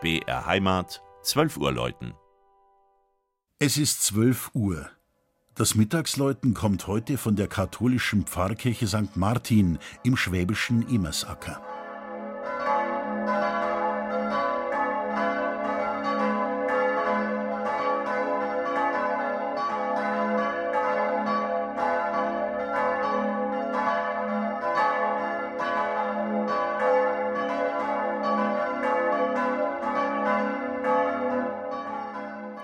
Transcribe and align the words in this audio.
BR 0.00 0.46
Heimat, 0.46 1.02
12 1.24 1.58
Uhr 1.58 1.72
läuten. 1.72 2.14
Es 3.58 3.76
ist 3.76 4.02
12 4.04 4.52
Uhr. 4.54 4.88
Das 5.54 5.74
Mittagsläuten 5.74 6.54
kommt 6.54 6.86
heute 6.86 7.18
von 7.18 7.36
der 7.36 7.48
katholischen 7.48 8.24
Pfarrkirche 8.24 8.86
St. 8.86 9.16
Martin 9.16 9.78
im 10.02 10.16
schwäbischen 10.16 10.88
Emersacker. 10.88 11.60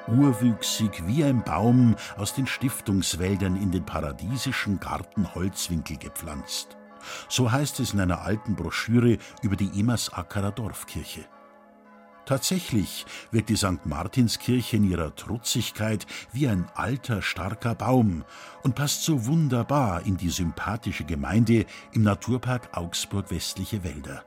Urwüchsig 0.09 1.07
wie 1.07 1.25
ein 1.25 1.43
Baum 1.43 1.97
aus 2.17 2.35
den 2.35 2.47
Stiftungswäldern 2.47 3.61
in 3.61 3.71
den 3.71 3.85
paradiesischen 3.85 4.81
Garten 4.81 5.35
Holzwinkel 5.35 5.97
gepflanzt. 5.97 6.77
So 7.29 7.51
heißt 7.53 7.81
es 7.81 7.95
in 7.95 8.01
einer 8.01 8.23
alten 8.23 8.57
Broschüre 8.57 9.19
über 9.43 9.57
die 9.57 9.79
Emersackerer 9.79 10.53
Dorfkirche. 10.53 11.25
Tatsächlich 12.27 13.07
wirkt 13.31 13.51
die 13.51 13.57
St. 13.57 13.87
Martinskirche 13.87 14.77
in 14.77 14.91
ihrer 14.91 15.15
Trutzigkeit 15.15 16.07
wie 16.33 16.49
ein 16.49 16.67
alter, 16.75 17.23
starker 17.23 17.77
Baum 17.77 18.25
und 18.65 18.75
passt 18.75 19.05
so 19.05 19.27
wunderbar 19.27 20.05
in 20.05 20.17
die 20.17 20.31
sympathische 20.31 21.05
Gemeinde 21.05 21.67
im 21.93 22.03
Naturpark 22.03 22.77
Augsburg 22.77 23.31
Westliche 23.31 23.85
Wälder. 23.85 24.25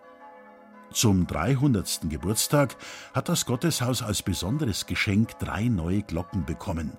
Zum 0.91 1.27
300. 1.27 2.09
Geburtstag 2.09 2.76
hat 3.13 3.29
das 3.29 3.45
Gotteshaus 3.45 4.01
als 4.01 4.23
besonderes 4.23 4.87
Geschenk 4.87 5.37
drei 5.37 5.65
neue 5.65 6.01
Glocken 6.01 6.45
bekommen. 6.45 6.98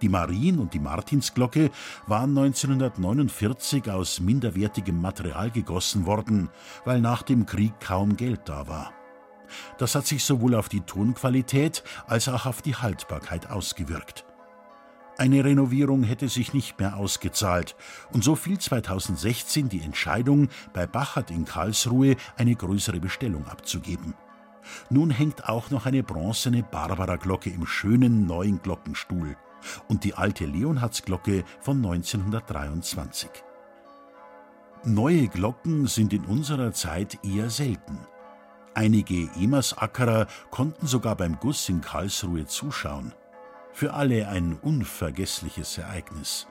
Die 0.00 0.08
Marien- 0.08 0.58
und 0.58 0.72
die 0.72 0.78
Martinsglocke 0.78 1.70
waren 2.06 2.30
1949 2.30 3.90
aus 3.90 4.20
minderwertigem 4.20 4.98
Material 4.98 5.50
gegossen 5.50 6.06
worden, 6.06 6.48
weil 6.86 7.02
nach 7.02 7.22
dem 7.22 7.44
Krieg 7.44 7.78
kaum 7.80 8.16
Geld 8.16 8.40
da 8.46 8.66
war. 8.66 8.92
Das 9.76 9.94
hat 9.94 10.06
sich 10.06 10.24
sowohl 10.24 10.54
auf 10.54 10.70
die 10.70 10.80
Tonqualität 10.80 11.82
als 12.06 12.28
auch 12.28 12.46
auf 12.46 12.62
die 12.62 12.76
Haltbarkeit 12.76 13.50
ausgewirkt. 13.50 14.24
Eine 15.20 15.44
Renovierung 15.44 16.02
hätte 16.02 16.30
sich 16.30 16.54
nicht 16.54 16.80
mehr 16.80 16.96
ausgezahlt, 16.96 17.76
und 18.10 18.24
so 18.24 18.36
fiel 18.36 18.56
2016 18.56 19.68
die 19.68 19.82
Entscheidung, 19.82 20.48
bei 20.72 20.86
Bachert 20.86 21.30
in 21.30 21.44
Karlsruhe 21.44 22.16
eine 22.38 22.54
größere 22.54 23.00
Bestellung 23.00 23.46
abzugeben. 23.46 24.14
Nun 24.88 25.10
hängt 25.10 25.46
auch 25.46 25.68
noch 25.68 25.84
eine 25.84 26.02
bronzene 26.02 26.62
Barbara-Glocke 26.62 27.50
im 27.50 27.66
schönen 27.66 28.24
neuen 28.24 28.62
Glockenstuhl 28.62 29.36
und 29.88 30.04
die 30.04 30.14
alte 30.14 30.46
Leonhardsglocke 30.46 31.44
von 31.60 31.76
1923. 31.84 33.28
Neue 34.84 35.28
Glocken 35.28 35.86
sind 35.86 36.14
in 36.14 36.24
unserer 36.24 36.72
Zeit 36.72 37.18
eher 37.22 37.50
selten. 37.50 37.98
Einige 38.72 39.28
Emersackerer 39.38 40.28
konnten 40.50 40.86
sogar 40.86 41.14
beim 41.14 41.38
Guss 41.38 41.68
in 41.68 41.82
Karlsruhe 41.82 42.46
zuschauen. 42.46 43.12
Für 43.72 43.94
alle 43.94 44.28
ein 44.28 44.58
unvergessliches 44.60 45.78
Ereignis. 45.78 46.46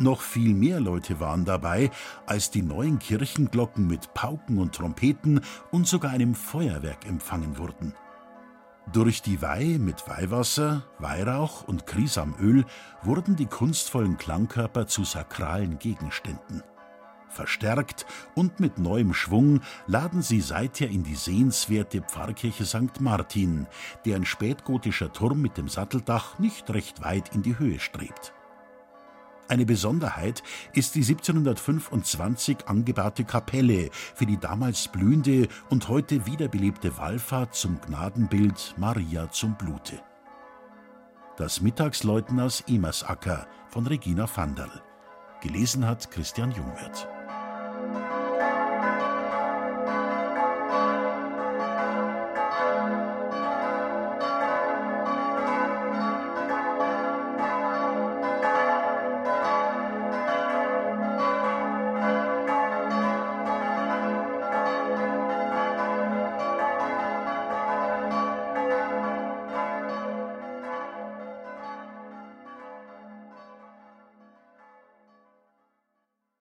Noch 0.00 0.20
viel 0.20 0.54
mehr 0.54 0.80
Leute 0.80 1.18
waren 1.18 1.44
dabei, 1.44 1.90
als 2.26 2.50
die 2.50 2.62
neuen 2.62 2.98
Kirchenglocken 2.98 3.86
mit 3.86 4.14
Pauken 4.14 4.58
und 4.58 4.76
Trompeten 4.76 5.40
und 5.72 5.88
sogar 5.88 6.12
einem 6.12 6.34
Feuerwerk 6.34 7.06
empfangen 7.06 7.58
wurden. 7.58 7.94
Durch 8.92 9.20
die 9.20 9.42
Weih 9.42 9.76
mit 9.78 10.08
Weihwasser, 10.08 10.84
Weihrauch 10.98 11.66
und 11.66 11.86
Krisamöl 11.86 12.64
wurden 13.02 13.36
die 13.36 13.46
kunstvollen 13.46 14.16
Klangkörper 14.16 14.86
zu 14.86 15.04
sakralen 15.04 15.78
Gegenständen. 15.78 16.62
Verstärkt 17.28 18.06
und 18.34 18.60
mit 18.60 18.78
neuem 18.78 19.14
Schwung 19.14 19.60
laden 19.86 20.22
sie 20.22 20.40
seither 20.40 20.88
in 20.88 21.02
die 21.02 21.14
sehenswerte 21.14 22.00
Pfarrkirche 22.00 22.64
St. 22.64 23.00
Martin, 23.00 23.66
deren 24.04 24.24
spätgotischer 24.24 25.12
Turm 25.12 25.40
mit 25.40 25.56
dem 25.56 25.68
Satteldach 25.68 26.38
nicht 26.38 26.70
recht 26.70 27.02
weit 27.02 27.34
in 27.34 27.42
die 27.42 27.58
Höhe 27.58 27.78
strebt. 27.78 28.32
Eine 29.48 29.64
Besonderheit 29.64 30.42
ist 30.74 30.94
die 30.94 31.00
1725 31.00 32.68
angebaute 32.68 33.24
Kapelle 33.24 33.88
für 33.92 34.26
die 34.26 34.36
damals 34.36 34.88
blühende 34.88 35.48
und 35.70 35.88
heute 35.88 36.26
wiederbelebte 36.26 36.98
Wallfahrt 36.98 37.54
zum 37.54 37.80
Gnadenbild 37.80 38.74
Maria 38.76 39.30
zum 39.30 39.56
Blute. 39.56 40.02
Das 41.38 41.62
Mittagsläuten 41.62 42.38
aus 42.40 42.62
Emersacker 42.66 43.46
von 43.68 43.86
Regina 43.86 44.28
Vanderl. 44.28 44.82
Gelesen 45.40 45.86
hat 45.86 46.10
Christian 46.10 46.50
Jungwirth. 46.50 47.08